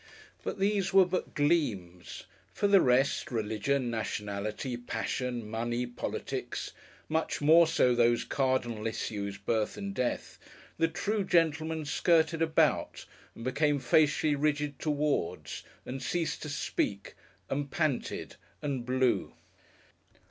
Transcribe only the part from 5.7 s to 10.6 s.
Politics; much more so those cardinal issues, Birth and Death,